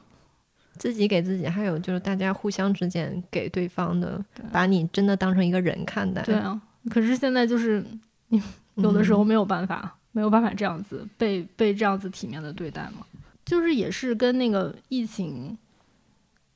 [0.77, 6.21] 自己给自己，还有就是大家互相之间给对方的，把你真的当成一个人看待。
[6.23, 7.83] 对啊，可是现在就是
[8.29, 8.41] 你
[8.75, 13.05] 有的时候没有办法，没有办法这样子被被这样子体面的对待嘛。
[13.45, 15.57] 就是也是跟那个疫情，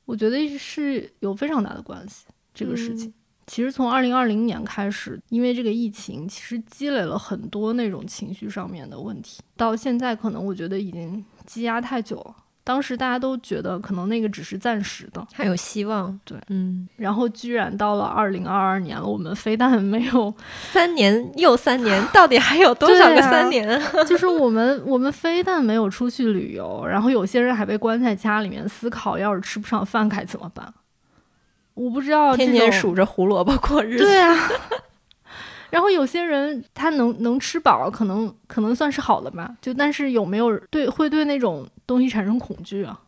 [0.04, 2.26] 我觉得是有非常大的关系。
[2.52, 3.14] 这个事情、
[3.46, 12.36] 其实从二零二零年开始，因为这个疫情，其实积累了很多那种情绪上面的问题，到现在可能我觉得已经积压太久了。
[12.62, 16.18] 当时大家都觉得可能那个只是暂时的，还有希望。
[16.24, 20.32] 对，嗯，然后居然到了二零二二年了，我们非但没有，
[20.70, 23.80] 三年又三年，到底还有多少个三年？
[24.06, 30.72] 就是我们我们非但没有出去旅游，然后有些人还被关在家里面思考，要是吃不上饭该怎么办。
[31.74, 34.04] 我不知道天天数着胡萝卜过日子。
[34.04, 34.36] 对啊。
[35.70, 39.56] 然后有些人他能能吃饱，可能可能算是好的吧。
[39.60, 43.00] 就但是有没有对会对那种东西产生恐惧啊？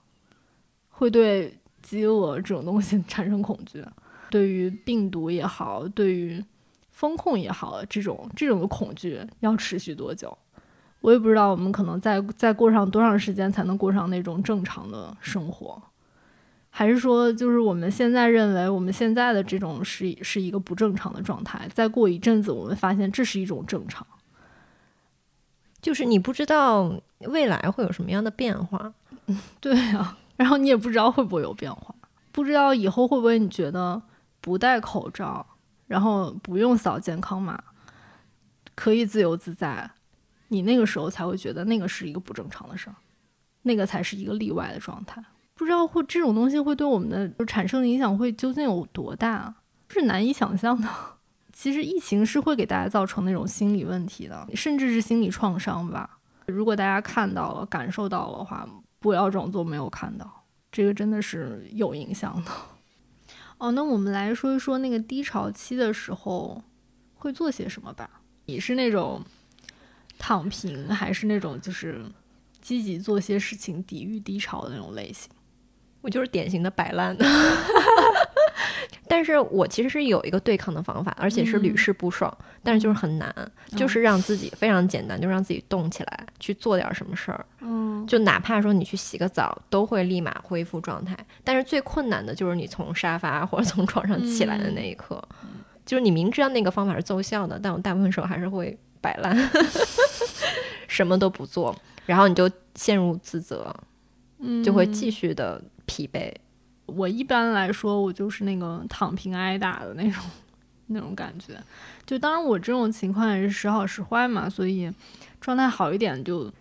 [0.88, 3.85] 会对饥饿这种东西产生恐惧？
[4.31, 6.42] 对于病毒也好，对于
[6.90, 10.37] 风控也好，这种这种的恐惧要持续多久？
[11.01, 11.51] 我也不知道。
[11.51, 15.83] 我们可能再再过上多长时间才能过上那种正常的生活？
[16.75, 24.07] 还是说，就是我们现在认为我们现在的这种是是一个不正常的状态，再过一阵子，我们发现这是一种正常。
[25.83, 28.95] 就是你不知道未来会有什么样的变化。
[29.27, 31.95] 嗯对啊，然后你也不知道会不会有变化，
[32.33, 34.01] 不知道以后会不会你觉得
[34.41, 35.45] 不戴口罩，
[35.87, 37.63] 然后不用扫健康码，
[38.75, 39.91] 可以自由自在，
[40.49, 42.97] 你那个时候才会觉得那个是一个不正常的事儿，
[43.63, 45.23] 那个才是一个例外的状态。
[45.55, 49.55] 不知道会这种东西会对我们的就产生的影响会究竟有多大，
[49.88, 50.88] 是难以想象的。
[51.53, 56.19] 其实疫情是会给大家造成那种心理问题的，甚至是心理创伤吧。
[56.47, 62.51] 如果大家看到了、感受到了的话，不要装作没有看到，这个真的是有影响的。
[63.59, 66.61] 哦，那我们来说一说那个低潮期的时候
[67.15, 68.09] 会做些什么吧。
[68.47, 69.23] 你是那种
[70.19, 72.05] 躺平，还是那种就是
[72.61, 75.31] 积极做些事情抵御低潮的那种类型？
[76.03, 77.17] 我就是典型的摆烂。
[77.17, 77.25] 的，
[79.09, 83.35] 但是我其实是有一个对抗的方法，而且是屡试不爽，但是就是很难，
[83.77, 91.17] 就是让自己非常简单，就让自己动起来，去做点什么事儿，嗯，就哪怕说你去洗个澡，都会立马恢复状态。
[91.45, 95.23] 但是最困难的就是你从沙发或者从床上起来的那一刻，
[95.85, 99.37] 就是你明知道那个方法是奏效的，但我大部分时候还是会摆烂，
[100.88, 101.75] 什么都不做，
[102.07, 103.75] 然后你就陷入自责，
[104.64, 106.33] 就会继续的疲惫。
[106.87, 110.22] 我一般来说，我就是那个躺平挨打的那种
[110.88, 111.55] 那种感觉。
[112.05, 114.92] 就当然我这种情况也是时好时坏嘛，所以
[115.40, 116.52] 状态好一点就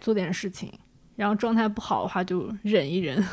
[0.00, 0.72] 做点事情，
[1.16, 3.24] 然后状态不好的话就忍一忍。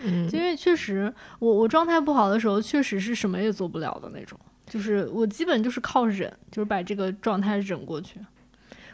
[0.00, 8.18] 嗯， 因为确实我我状态不好的时候，确实是什么也做不了的那种，就是我基本就是靠忍，就是把这个状态忍过去。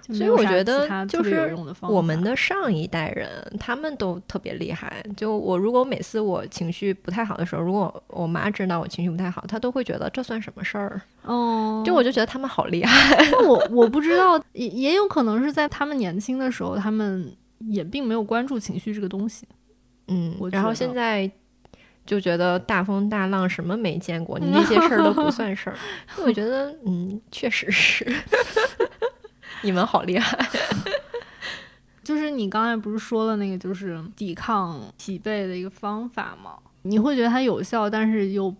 [0.09, 3.29] 所以我觉得就是我们的上一代人，
[3.61, 5.05] 他们都特别厉害。
[5.17, 11.01] 就我如果每次我情绪不太好的时候，如果我妈知道我情绪不太好，她都会觉得这算什么事儿？
[11.25, 13.25] 哦，就我就觉得他们好厉害。
[13.47, 17.35] 我我不知道，也也有可能是在他们年轻的时候，他们
[17.69, 19.47] 也并没有关注情绪这个东西。
[20.09, 21.31] 嗯，然后现在
[22.05, 25.77] 就觉得大风大浪什么没见过，你那些事儿都不算事儿。
[26.27, 28.05] 我觉得，嗯，确实是，
[29.62, 30.38] 你们好厉害。
[32.05, 36.59] 就是你刚才不是说了那个，就是抵抗疲惫的一个方法吗？
[36.83, 38.53] 你会觉得它有效，但是又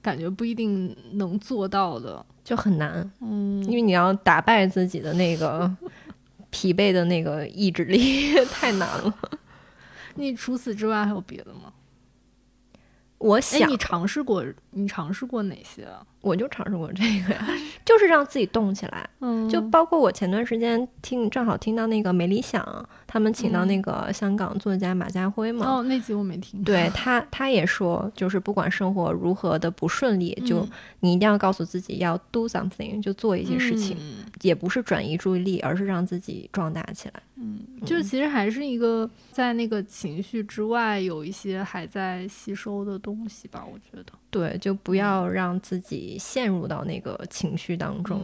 [0.00, 2.24] 感觉不一定能做到的。
[2.44, 5.68] 就很难，嗯，因为你要打败自己的那个
[6.50, 9.12] 疲惫的那个意志力， 太难了。
[10.14, 11.72] 你除此之外还有别的吗？
[13.18, 14.44] 哎，我想你，尝试过？
[14.70, 16.02] 你尝试过哪些啊？
[16.20, 17.46] 我就尝试过这个呀，
[17.84, 19.08] 就是让自己动起来。
[19.20, 22.62] 嗯就包括我前段时间听，正好听到那个没理想
[23.16, 26.62] 他们请到那个香港作家马家辉嘛，哦，那集我没听。
[26.62, 30.68] 对他，他也说，就是不管生活如何的不顺利，就嗯
[31.00, 37.22] 你一定要告诉自己要 do something，就做一些事情，嗯也不是转移注意力，而是让自己壮大起来。
[37.36, 44.12] 嗯就是其实还是一个在那个情绪之外有一些还在吸收的东西吧，我觉得。
[44.30, 48.20] 对，就不要让自己陷入到那个情绪当中。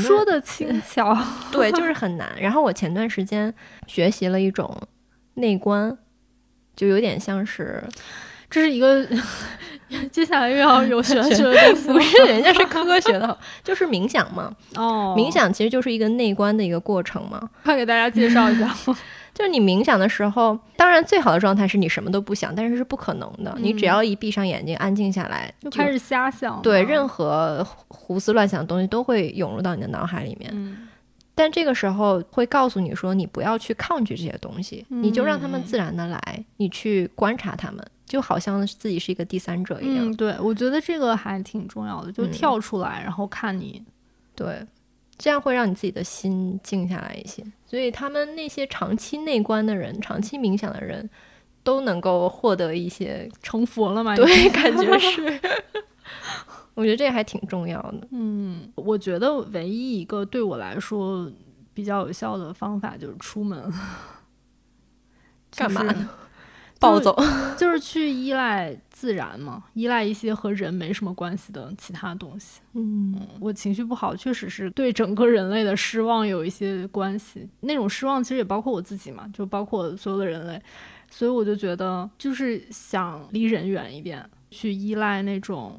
[0.00, 1.16] 说的轻巧，
[1.52, 2.28] 对，就是很难。
[2.40, 3.52] 然后我前段时间
[3.86, 4.76] 学习了一种
[5.34, 5.96] 内观，
[6.74, 7.82] 就有点像是
[8.48, 9.06] 这是一个
[10.10, 14.52] 接下来又要有玄 学的东西不是人家是科学的， 就是冥想嘛。
[14.74, 15.14] 哦。
[15.16, 17.48] 冥想其实就是一个内观的一个过程嘛。
[17.64, 18.74] 快给大家介绍一下。
[19.40, 23.56] 就是你冥想的时候，当然最好的状态是你什么都不想，但是是不可能的。
[23.58, 26.60] 你只要一闭上眼睛，安静下来，就开始瞎想。
[26.60, 30.50] 对任何胡思乱想的东西都会涌入到你的脑海里面。
[30.52, 30.86] 嗯
[31.34, 40.10] 但这个时候会告诉你说，你不要去抗拒这些东西，你就让他们自然的来，你去观察他们，就好像自己是一个第三者一样。
[40.10, 43.82] 嗯，对，我觉得这个还挺重要的，就嗯跳出来，然后看你。
[44.34, 44.60] 对，
[45.16, 47.42] 这样会让你自己的心静下来一些。
[47.70, 51.08] 所以他们那些长期内观的人、长期冥想的人，
[51.62, 54.16] 都能够获得一些，成佛了嘛？
[54.18, 55.40] 对，感觉 是。
[56.74, 58.08] 我觉得这个还挺重要的。
[58.10, 61.30] 嗯，我觉得唯一一个对我来说
[61.72, 63.72] 比较有效的方法就是出门。
[65.54, 66.08] 干嘛就是呢？
[66.80, 67.16] 暴走。
[67.56, 72.60] 就是去依赖自然嘛，依赖一些和人没什么关系的其他东西。
[72.72, 77.46] 嗯我情绪不好，确实是对整个人类的失望有一些关系。
[77.60, 80.60] 那种失望其实也包括我自己嘛，就包括所有的人类。
[81.10, 85.78] 所以我就觉得，就是想离人远一点，去依赖那种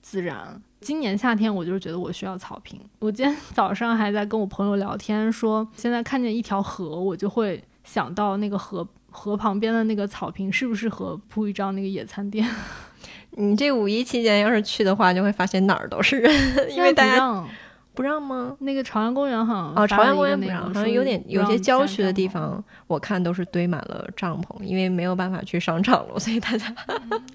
[0.00, 0.60] 自然。
[0.80, 2.80] 今年夏天，我就是觉得我需要草坪。
[2.98, 12.44] 我今天早上还在跟我朋友聊天，说现在看见一条河，我就会想到那个河河旁边的那个草坪适不适合铺一张那个野餐垫。
[13.36, 16.30] 你这五一期间要是去的话，就会发现哪儿都是人，
[16.70, 17.48] 因为大家不让
[17.94, 18.56] 不让吗？
[18.60, 26.74] 那个朝阳公园好像哦，朝阳公园不让，好像有点有些郊区的地方，我看都是堆满了帐篷，因为没有办法去商场了，所以大家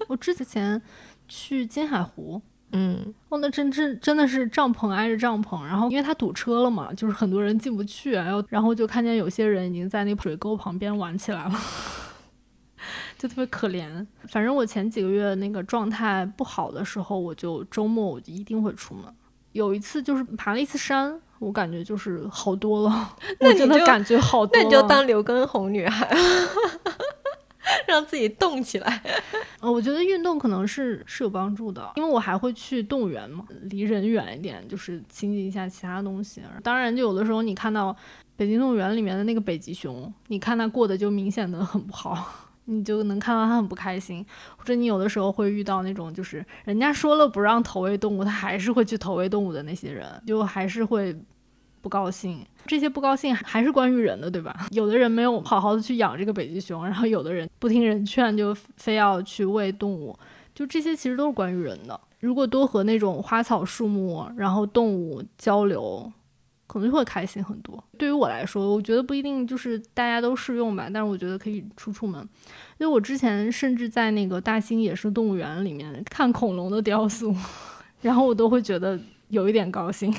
[0.06, 0.80] 我之前
[1.26, 2.40] 去金海湖，
[2.72, 11.54] 嗯哦，那真真真的是帐篷挨着帐篷，然后因为它堵车了嘛，就是很多人进不去，然后然后就看见有些人已经在那水沟旁边玩起来了。
[13.18, 19.04] 就特别可怜，反正我前几个月那个状态不好的时候，我就周末我就一定会出门。
[19.52, 24.62] 有一次就是爬了一次山，我感觉就是好多了， 那你就我真的感觉好多了。
[24.62, 26.08] 那你就当刘畊宏女孩，
[27.86, 29.02] 让自己动起来。
[29.60, 36.42] 呃，我觉得运动可能是是有帮助的，因为我还会去动物园嘛，离人远一点，就是亲近一下其他东西。
[36.62, 37.94] 当然，就有的时候你看到
[38.36, 42.24] 北京动物园里面的那个北极熊，你看它过得就明显的很不好，
[42.66, 44.24] 你就能看到它很不开心。
[44.56, 51.16] 或者你有的时候会遇到那种就是人家说了不让投喂动物，他还是会去投喂动物的那些人，就还是会
[51.80, 52.44] 不高兴。
[52.66, 54.66] 这些不高兴还是关于人的，对吧？
[54.70, 60.18] 有的人没有好好的去养这个北极熊，然后有的人不听人劝就非要去喂动物，
[60.54, 61.98] 就这些其实都是关于人的。
[62.20, 66.12] 如果多和那种花草树木，然后动物交流，
[66.66, 67.82] 可能就会开心很多。
[67.96, 72.20] 对于我来说，我觉得不一定就是大家都适用吧，但是我觉得可以出出门。
[72.76, 77.34] 因为我之前甚至在那个大兴野生动物园里面看恐龙的雕塑，
[78.02, 80.12] 然后我都会觉得有一点高兴。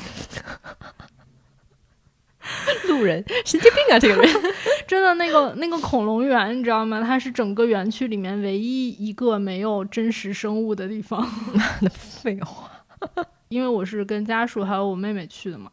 [2.87, 3.99] 路人，神经病啊！
[3.99, 4.29] 这个人，
[4.87, 7.01] 真的，那个那个恐龙园，你知道吗？
[7.01, 11.25] 它是整个园区里面唯一一个没有真实生物的地方。
[11.91, 12.69] 废话。
[13.49, 15.71] 因为我是跟家属还有我妹妹去的嘛，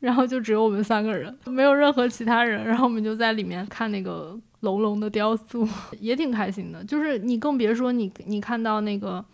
[0.00, 5.66] 然后就只有我们三个人，没有任何其他人，然后我们就在里面看那个龙龙的雕塑，
[6.00, 6.84] 也挺开心的。
[6.84, 9.24] 就是你更别说你你看到那个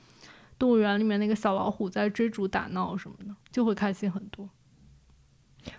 [0.58, 4.48] 动物园里面那个小老虎在追逐打闹什么的，就会开心很多。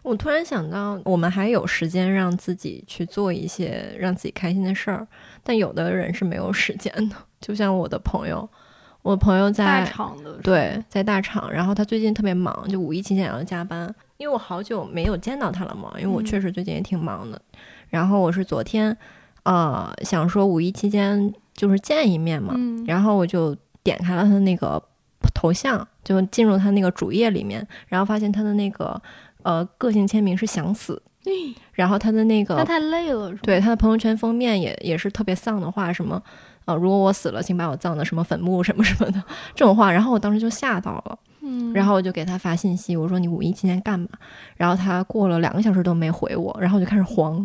[0.02, 5.08] 我突然想到，我们还有时间让自己去做一些让自己开心的事儿，
[5.43, 7.15] 但有的人是没有时间的。
[7.41, 8.48] 就像我的朋友，
[9.02, 13.93] 我朋友在大厂的对，在大厂，然后他最近特别忙，就五一期间也要加班。
[14.17, 17.41] 因为我好久没有见到他了嘛，因为我嗯确实最近也挺忙的。
[17.89, 18.96] 然后我是昨天，
[19.43, 24.82] 呃，想说五一期间就是见一面嘛，嗯然后我就点开了他的那个
[25.34, 29.02] 头像，就进入他那个主页里面，然后发现他的那个
[29.43, 31.01] 呃个性签名是想死，
[31.73, 36.21] 然后他的那个他太累了，对他的朋友圈封面也也是特别丧的话，什么
[36.65, 39.23] 呃，如果我死了，请把我葬的什么坟墓什么什么的
[39.56, 44.08] 这种话，然后我当时就吓到了，嗯，然后我就给他发信息，我说你五一期间干嘛？
[44.56, 47.43] 然后他过了两个小时都没回我，然后我就开始慌，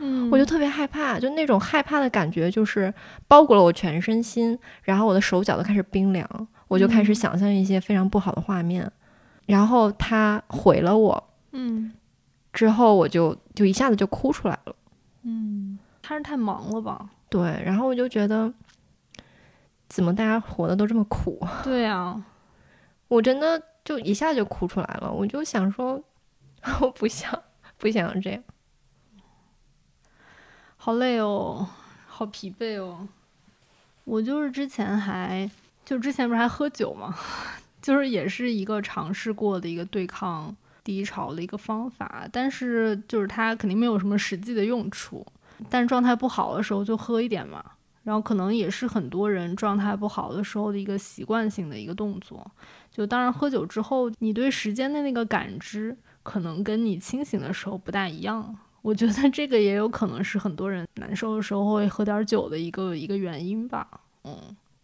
[0.00, 2.92] 嗯， 我就特别害怕，就那种害怕的感觉就是
[3.26, 6.26] 包裹了我全身心，然后我的手脚都开始冰凉，
[6.68, 7.14] 我就开始嗯。
[7.14, 8.90] 想象一些非常不好的画面，
[9.48, 11.90] 然后他回了我嗯
[12.52, 14.76] 之后，我就就一下子就哭出来了。
[15.22, 17.08] 嗯，他是太忙了吧？
[17.30, 18.52] 对，然后我就觉得，
[19.88, 21.40] 怎么大家活的都这么苦？
[21.64, 22.22] 对啊，
[23.08, 25.10] 我真的就一下就哭出来了。
[25.10, 26.02] 我就想说，
[26.82, 27.42] 我不想
[27.78, 28.42] 不想这样。
[30.76, 31.66] 好累哦，
[32.06, 33.08] 好疲惫哦。
[34.04, 35.50] 我就是之前还
[35.84, 37.14] 就之前不是还喝酒嘛，
[37.80, 45.26] 就是也是一个尝试过的一个对抗低潮的一个方法，但是就是它肯定没有什么实际的用处。
[45.68, 47.64] 但状态不好的时候就喝一点嘛，
[48.04, 52.48] 然后可能也是很多人状态不好的时候的一个习惯性的一个动作。
[52.90, 58.56] 就当然喝酒之后，你对时间的那个感知可能跟你清醒的时候不大一样。
[58.82, 63.86] 我觉得这个也有可能是很多人难受的时候会喝点酒的一个一个原因吧。
[64.22, 64.36] 嗯，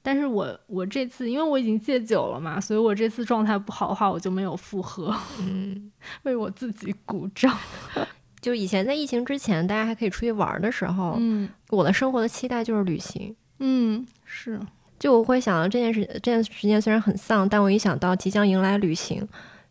[0.07, 5.91] 但是我我这次因为我已经戒酒了嘛，所以我这次状态不好的话，我就没有复喝， 嗯，
[6.25, 7.57] 为我自己鼓掌。
[8.43, 13.35] 就以前在疫情之前，大家还可以出去玩儿的时候，嗯我的生活的期待就是旅行。
[13.61, 14.61] 嗯，是，
[14.99, 19.27] 就我会想到这件事，这段时间虽然很丧，但我一想到即将迎来旅行，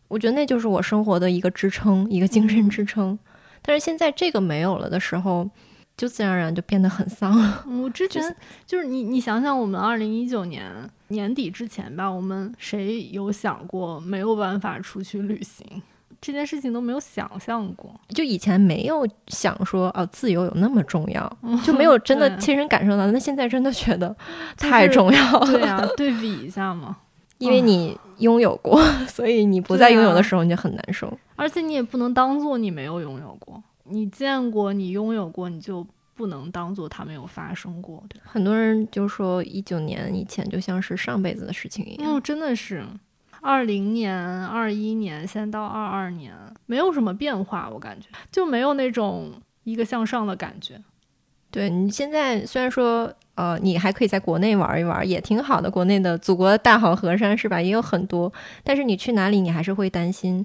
[0.08, 3.16] 我觉得那就是我生活的一个支撑，一个精神支撑。
[3.62, 5.48] 但是现在这个没有了的时候，
[5.96, 7.64] 就自然而然就变得很丧了。
[7.66, 8.22] 嗯我之前
[8.66, 10.64] 就是你，你想想，我们二零一九年
[11.08, 15.82] 年底之前吧，我们谁有想过没有办法出去旅行？
[16.20, 23.06] 这件事情都没有想象过，就以前没有想说哦，自由有那么重要，就没有 真的亲身感受到。
[23.10, 24.16] 那现在真的觉得
[24.56, 26.96] 太重要了，对啊， 对比一下嘛。
[27.38, 31.12] 因为你拥有过， 所以你不再拥有的时候你就很难受。
[31.36, 38.20] 而且你也不能当做你没有拥有过，你见过，你拥有过，你就不能当做它没有发生过，对？
[38.24, 42.14] 很多人就说一九年以前就像是上辈子的事情一样。
[42.14, 42.84] 哦，真的是，
[43.40, 46.32] 二零年、二一年，现在到二二年，
[46.66, 49.32] 没有什么变化，我感觉就没有那种
[49.64, 50.80] 一个向上的感觉。
[51.50, 55.70] 对你现在虽然说呃，你还可以在国内玩一玩，也挺好的。
[55.70, 57.60] 国内的祖国的大好河山是吧？
[57.62, 58.32] 也有很多，
[58.64, 60.44] 但是你去哪里，你还是会担心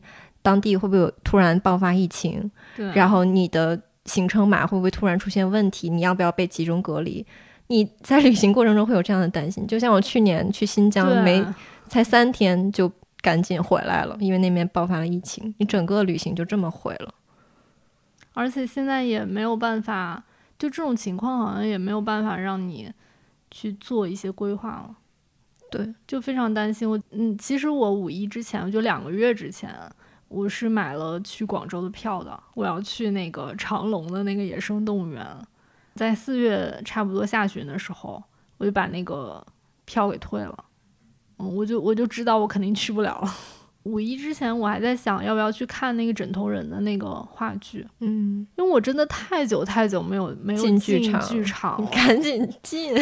[0.50, 5.92] 当地会不会有突然爆发疫情，对，然后你的行程码会不会突然出现问题？
[5.92, 7.24] 你要不要被集中隔离？
[7.68, 9.68] 你在旅行过程中会有这样的担心。
[9.68, 11.46] 就像我去年去新疆，没
[11.88, 12.92] 才三天就
[13.22, 17.14] 赶紧回来了，因为那边爆发了疫情，你整个旅行就这么毁了。
[18.34, 20.24] 而且现在也没有办法，
[20.58, 22.92] 就这种情况好像也没有办法让你
[23.52, 24.96] 去做一些规划了。
[25.70, 27.00] 对，就非常担心我。
[27.12, 29.70] 嗯，其实我五一之前，就两个月之前，
[30.30, 32.42] 我是买了去广州的票的。
[32.54, 35.26] 我要去那个长隆的那个野生动物园，
[35.96, 38.24] 在四月差不多下旬的时候，
[38.58, 39.46] 我就把那个
[39.86, 40.66] 票给退了。
[41.40, 43.34] 嗯，我就我就知道我肯定去不了了。
[43.84, 52.94] 五一之前，我还在想要不要去看那个枕头人的那个话剧，嗯，因为我真的太久太久没有没有进剧剧场 赶紧进。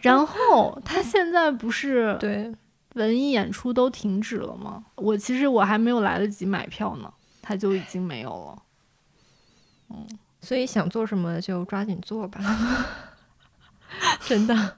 [0.00, 2.50] 然后他现在不是对，
[2.94, 4.84] 文艺演出都停止了吗？
[4.96, 8.62] 我其实我还没有来得及买票呢，它就已经没有了。
[9.90, 10.06] 嗯
[10.40, 12.40] 所以想做什么就抓紧做吧。
[14.26, 14.76] 真的，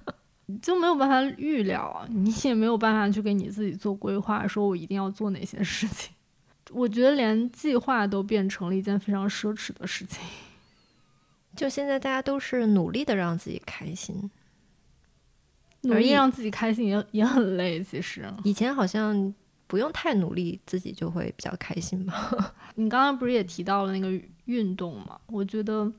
[0.60, 6.12] 就没有办法预料啊，你也没有办法去给你自己做规划，说我一定要做哪些事情。
[6.70, 10.22] 我觉得连计划都变成了一件非常奢侈的事情。
[11.56, 14.30] 就现在大家都是努力的让自己开心。
[15.88, 18.24] 努力让自己开心也 也很累，其实。
[18.44, 19.34] 以前好像
[19.66, 22.54] 不用太努力，自己就会比较开心吧。
[22.76, 25.18] 你刚刚不是也提到了那个运动嘛？
[25.26, 25.90] 我觉得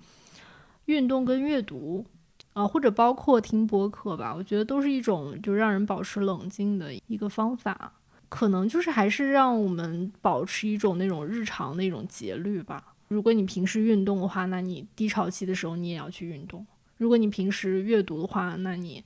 [0.86, 2.05] 运动跟阅读，
[2.53, 7.93] 啊、或者包括听播客吧，我觉得都是一种就让人保持冷静的一个方法。
[8.27, 12.93] 可能就是还是让我们保持一种那种日常的一种节律吧。
[13.07, 16.59] 如果你平时运动的话，那你低潮期的时候你也要去运动；
[16.97, 19.01] 如果你平时阅读的话，那你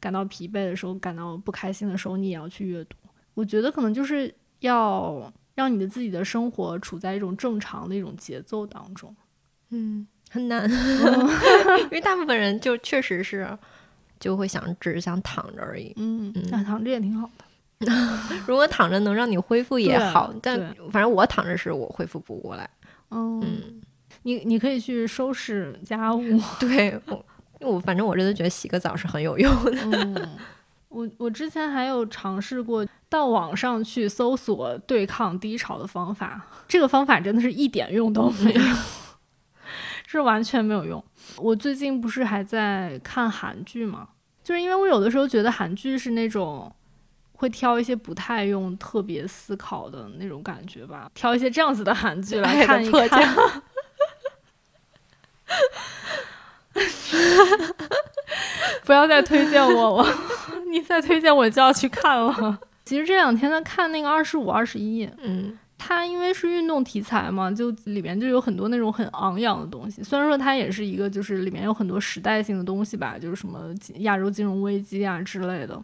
[0.00, 2.96] 感到疲惫的时候、感到不开心的时候，你也要去阅读。
[3.34, 9.14] 我觉得可能就是要让你的自己的生活处在一种正常的一种节奏当中。
[9.70, 10.68] 嗯，很难，
[11.84, 13.56] 因为大部分人就确实是
[14.18, 15.92] 就会想只是想躺着而已。
[15.96, 17.44] 嗯嗯那躺着也挺好的。
[18.46, 20.58] 如果躺着能让你恢复也好，但
[20.90, 22.68] 反正我躺着是我恢复不过来。
[23.10, 23.80] 嗯，嗯，
[24.24, 26.20] 你你可以去收拾家务。
[26.60, 27.24] 对我，
[27.60, 29.72] 我反正我真的觉得洗个澡是很有用的。
[29.84, 30.38] 嗯，
[30.88, 38.62] 我我之前还有尝试过到网上去搜索对抗低潮的方法，这个方法真的是一点用都没有，
[40.06, 41.04] 是完全没有用。
[41.36, 44.08] 我最近不是还在看韩剧吗？
[44.42, 46.74] 就是因为我有的时候觉得韩剧是那种
[47.34, 53.62] 会挑一些不太用特别思考的那种感觉吧，挑一些这样子的韩剧来看一看。
[58.84, 60.14] 不要再推荐我了，
[60.70, 62.58] 你再推荐我就要去看了。
[62.84, 70.02] 其实这两天在看那个二十五、二十一，嗯它因为是运动题材嘛，就里面就有很多那种很昂扬的东西。
[70.02, 73.60] 虽然说它也是一个，就是里面有很多时代性的东西吧，就是什么
[74.00, 75.82] 亚洲金融危机啊之类的，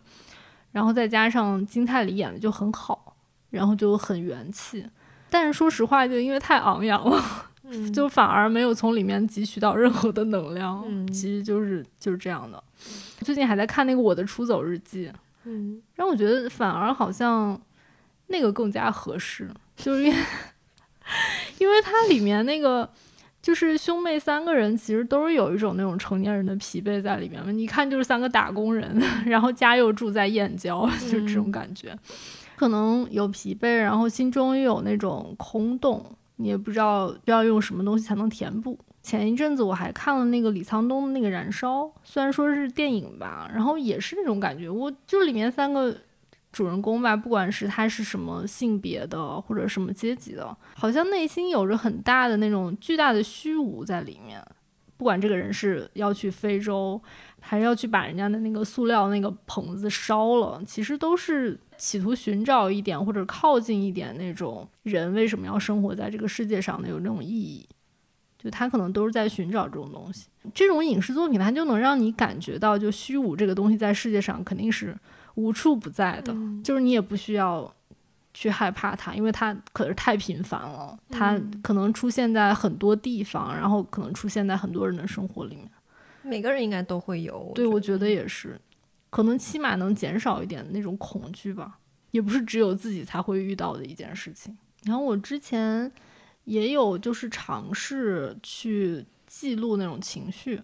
[0.72, 3.16] 然后再加上金泰梨演的就很好，
[3.48, 4.84] 然后就很元气。
[5.30, 7.24] 但是说实话，就因为太昂扬了，
[7.68, 10.84] 嗯就反而没有从里面汲取到任何的能量。
[10.88, 12.62] 嗯其实就是就是这样的。
[13.20, 15.08] 最近还在看那个《我的出走日记》，
[15.44, 17.60] 嗯让我觉得反而好像
[18.28, 20.16] 那个更加合适，就是因为
[21.58, 22.88] 因为它里面那个
[23.40, 31.96] 就是兄妹三个人其实都是有一种那种成年人的疲惫在里面嘛，你看就是三个打工人， 然后家又住在燕郊，就这种感觉，
[32.56, 36.04] 可能有疲惫，然后心中又有那种空洞。
[36.36, 38.78] 你也不知道要用什么东西才能填补。
[39.02, 44.68] 前一阵子我还看了那个李沧东的那个《燃烧》，虽然说是电影吧，然后也是那种感觉。
[44.68, 45.96] 我就里面三个
[46.50, 54.44] 主人公吧，不管是他是什么性别的或者什么阶级的，好像内心有着很大的那种巨大的虚无在里面。
[54.96, 57.00] 不管这个人是要去非洲，
[57.40, 67.66] 还是要去把人家的那个塑料那个棚子烧了，其实都是企图寻找一点或者靠近一点那种人为什么要生活在这个世界上的有那种意义。
[68.38, 74.96] 就他可能都是在寻找这种东西，这种影视作品它就能让你感觉到，就虚无这个东西在世界上肯定是
[75.34, 77.74] 无处不在的，就是你也不需要
[78.36, 85.70] 去害怕它，因为它可是太频繁了，它可能出现在很多地方，然后可能出现在很多人的生活里面。
[86.22, 88.60] 每个人应该都会有，对，我觉觉得也是，
[89.08, 91.78] 可能起码能减少一点那种恐惧吧，
[92.10, 94.54] 也不是只有自己才会遇到的一件事情。
[94.84, 95.90] 然后我之前。
[96.46, 100.62] 也有就是尝试去记录那种情绪，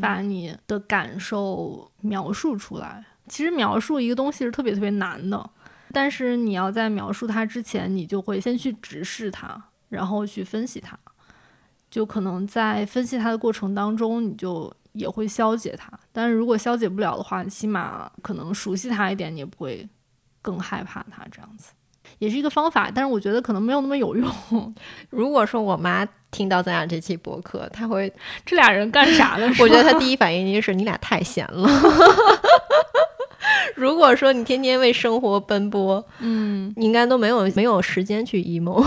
[0.00, 3.04] 把你的感受描述出来。
[3.26, 5.50] 其实描述一个东西是特别特别难的，
[5.94, 10.98] 但是你要在描述它之前，你就会先去直视它，然后去分析它。
[11.90, 15.88] 就可能在分析它的过程当中，你就也会消解它。
[16.12, 19.88] 但是如果消解不了的话，起码可能熟悉它一点，你也不会
[20.42, 21.72] 更害怕它这样子。
[22.18, 24.28] 也是一个方法，但是我觉得可能没有那么有用。
[25.10, 28.12] 如果说我妈听到咱俩这期博客，她会
[28.44, 29.46] 这俩人干啥呢？
[29.60, 31.68] 我觉得她第一反应就是你俩太闲了。
[33.76, 38.84] 如果说你天天为生活奔波，嗯，你应该都没有没有时间去 emo。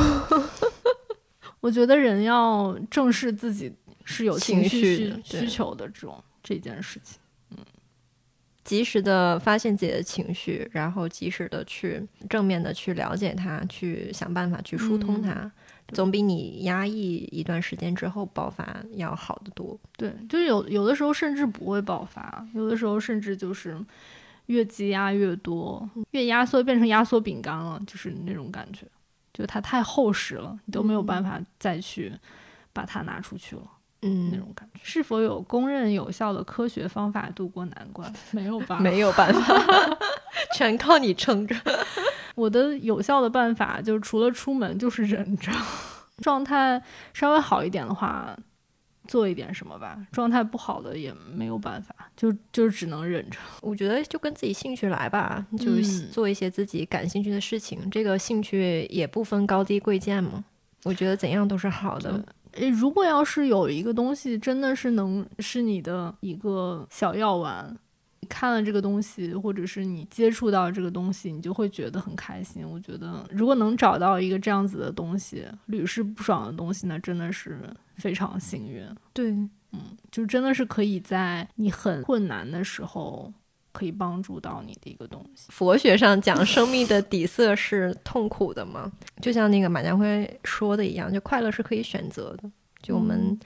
[1.59, 3.73] 我觉得人要正视自己
[4.05, 7.19] 是有情绪需需求的这种这件事情。
[7.51, 7.57] 嗯
[8.63, 15.49] 及时的发现自己的情绪，然后及时的去正面的去了解它，去想办法去疏通它，
[15.93, 19.79] 总比你压抑一段时间之后爆发要好得多。
[19.95, 23.77] 对，就是有有的时候甚至不会爆发，有的时候甚至就是
[24.47, 28.85] 越积压越多，越压缩变成压缩饼干了，就是那种感觉，
[29.33, 32.11] 就它太厚实了，你都没有办法再去
[32.73, 33.61] 把它拿出去了。
[34.03, 38.11] 嗯，那种感觉是否有公认有效的科学方法度过难关？
[38.31, 38.79] 没有吧？
[38.79, 39.55] 没有办法，
[40.55, 41.55] 全靠你撑着。
[42.35, 45.51] 我的有效的办法就是除了出门就是忍着，
[46.19, 46.79] 状态
[47.11, 48.37] 稍微好一点的话，
[49.07, 49.97] 做一点什么吧。
[50.11, 53.39] 状态不好的也没有办法，就就只能忍着。
[53.61, 57.89] 我觉得就跟自己兴趣来吧，就是做一些自己感兴趣的事情。
[57.89, 60.43] 这个兴趣也不分高低贵贱嘛，
[60.83, 62.23] 我觉得怎样都是好的。
[62.53, 67.77] 诶，如果要是有一个东西真的是能是你的一个小药丸，你
[68.27, 72.63] 看了这个东西，或者是你接触到这个东西，你就会觉得很开心。
[72.67, 77.59] 我觉得，如果能找到一个这样子的东西，屡试不爽的东西，那真的是
[77.95, 78.83] 非常幸运。
[79.13, 79.31] 对，
[79.71, 83.33] 嗯，就真的是可以在你很困难的时候。
[83.73, 85.45] 可以帮助到你的一个东西。
[85.49, 88.91] 佛学上讲，生命的底色是痛苦的嘛？
[89.21, 92.49] 就像那个马家辉说的一样，就快乐是可以选择的。
[92.81, 93.37] 就我们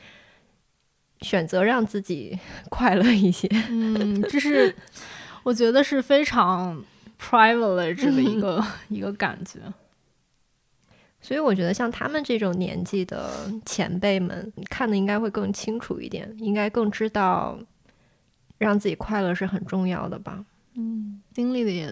[1.21, 2.37] 选择让自己
[2.69, 3.47] 快乐一些。
[3.69, 4.75] 嗯，这是
[5.43, 6.83] 我觉得是非常
[7.19, 9.59] privilege 的一个一个感觉。
[11.21, 17.57] 所以我觉得像他们这种年纪的前辈们，看的应该会更清楚一点，应该更知道。
[18.57, 20.45] 让自己快乐是很重要的吧，
[20.75, 21.91] 嗯，经历的也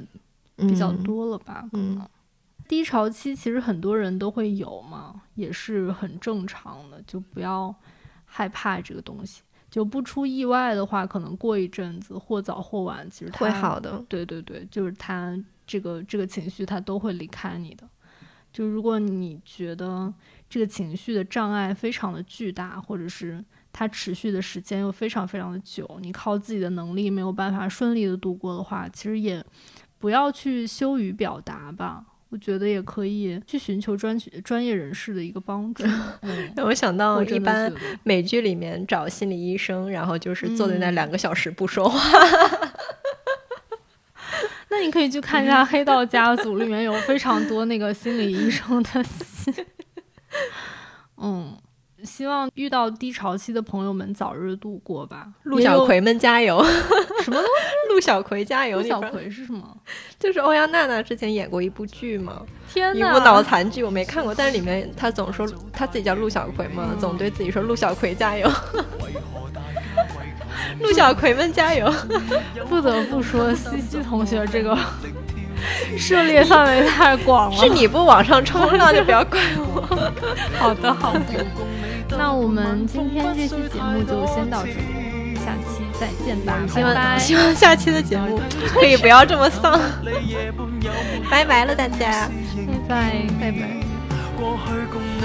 [0.55, 1.99] 比较多了吧，嗯，
[2.67, 7.73] 低潮期其实很多人都会有嘛，也是很正常的，就不要
[8.29, 17.89] 害怕这个东西，就不出意外的话，可能过一阵子或早或晚，其实会好的，对对对，就是他这个这个情绪他都会离开你的，
[18.53, 20.13] 就如果你觉得
[20.49, 23.43] 这个情绪的障碍非常的巨大，或者是。
[23.71, 29.45] 它持续的时间又非常非常的久，你靠自己的能力没有办法顺利的度过的话，其实也
[29.99, 32.03] 不要去羞于表达吧。
[32.29, 35.83] 我觉得也可以去寻求专专业人士的一个帮助。
[36.55, 37.71] 让我想到一般
[38.03, 41.99] 美剧里面找心理医生，然后就是坐在那两个小时不说话。
[44.69, 49.53] 那你可以去看一下《黑道家族》里面有非常多那个心理医生的戏。
[51.17, 51.57] 嗯。
[52.09, 55.27] 希望遇到低潮期的朋友们早日度过吧。
[55.43, 56.61] 陆小葵们加油！
[57.23, 57.47] 什么东西？
[57.93, 58.81] 陆小葵加油！
[58.81, 59.77] 陆小葵是什么？
[60.19, 62.41] 就是欧阳娜娜之前演过一部剧嘛，
[62.73, 68.49] 天一部脑残剧，我没看过，但是里面她总说她自己叫陆小葵嘛，总对自己说陆小葵加油。
[70.79, 71.93] 陆小葵们加油！
[72.67, 74.77] 不得不说，西西同学这个
[75.97, 77.57] 涉猎范围太广了。
[77.57, 79.81] 是你不往上冲浪，就不要怪我。
[80.57, 81.45] 好的，好的。
[82.19, 87.17] 那我们今天这期节目就先到这里，下期再见吧，希拜拜望。
[87.19, 88.37] 希望下期的节目
[88.75, 89.79] 可以不要这么丧。
[91.31, 92.27] 拜拜了，大家。
[92.67, 93.57] 拜拜，拜拜。
[94.37, 95.23] 過去共你，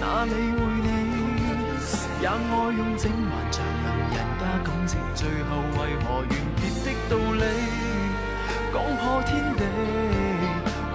[0.00, 0.86] 哪理會你？
[2.22, 2.32] 也愛
[2.78, 3.16] 用整人
[3.50, 4.22] 家
[4.62, 5.50] 感情，最後
[5.82, 6.28] 為何完
[6.62, 7.42] 結的道理？
[8.72, 9.60] 講破天地，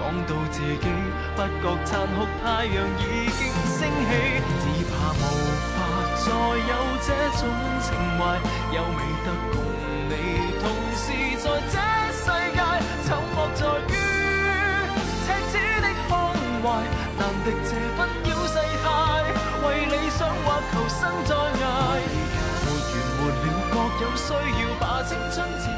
[0.26, 0.88] 到自己
[1.36, 3.31] 不覺殘酷，太陽已經
[3.82, 4.10] 升起，
[4.62, 5.20] 只怕无
[5.74, 5.76] 法
[6.14, 6.72] 再有
[7.02, 7.08] 这
[7.40, 7.42] 种
[7.82, 8.20] 情怀，
[8.70, 9.54] 有美得共
[10.08, 10.14] 你
[10.62, 10.64] 同
[10.94, 11.04] 时
[11.42, 11.74] 在这
[12.14, 12.62] 世界，
[13.08, 13.92] 丑恶在于。
[15.24, 16.10] 赤子的胸
[16.62, 16.64] 懷，
[17.18, 18.54] 難敵這紛擾世
[18.84, 18.86] 态，
[19.66, 21.60] 为理想或求生再捱。
[22.62, 24.28] 沒完没了，各有需
[24.62, 25.71] 要，把青春。